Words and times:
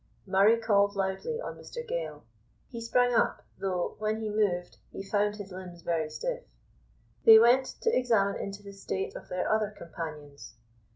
Murray 0.25 0.57
called 0.57 0.95
loudly 0.95 1.39
on 1.39 1.59
Mr 1.59 1.87
Gale. 1.87 2.23
He 2.69 2.81
sprang 2.81 3.13
up; 3.13 3.45
though, 3.59 3.97
when 3.99 4.19
he 4.19 4.31
moved, 4.31 4.77
he 4.91 5.03
found 5.03 5.35
his 5.35 5.51
limbs 5.51 5.83
very 5.83 6.09
stiff. 6.09 6.41
They 7.23 7.37
went 7.37 7.67
to 7.81 7.95
examine 7.95 8.41
into 8.41 8.63
the 8.63 8.73
state 8.73 9.15
of 9.15 9.29
their 9.29 9.47
other 9.47 9.69
companions. 9.69 10.55